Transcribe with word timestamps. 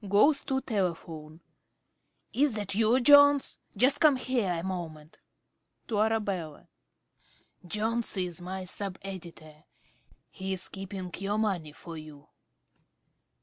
(Goes 0.09 0.41
to 0.45 0.61
telephone.) 0.61 1.41
Is 2.33 2.55
that 2.55 2.73
you, 2.73 2.99
Jones? 3.01 3.59
Just 3.77 3.99
come 3.99 4.15
here 4.15 4.51
a 4.53 4.63
moment. 4.63 5.19
(To 5.89 5.99
Arabella) 5.99 6.69
Jones 7.63 8.17
is 8.17 8.41
my 8.41 8.63
sub 8.63 8.97
editor; 9.03 9.63
he 10.31 10.53
is 10.53 10.69
keeping 10.69 11.11
your 11.19 11.37
money 11.37 11.71
for 11.73 11.99
you. 11.99 12.29